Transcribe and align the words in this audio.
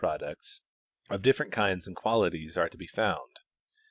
products 0.01 0.63
of 1.11 1.21
different 1.21 1.51
kinds 1.51 1.85
and 1.85 1.95
qualities 1.95 2.57
are 2.57 2.67
to 2.67 2.75
be 2.75 2.87
found. 2.87 3.37